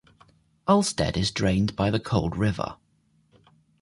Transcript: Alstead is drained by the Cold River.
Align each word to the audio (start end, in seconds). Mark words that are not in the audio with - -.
Alstead 0.67 1.15
is 1.15 1.29
drained 1.29 1.75
by 1.75 1.91
the 1.91 1.99
Cold 1.99 2.35
River. 2.35 2.75